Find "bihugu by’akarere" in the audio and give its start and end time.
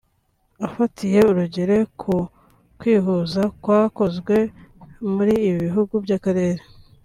5.65-6.61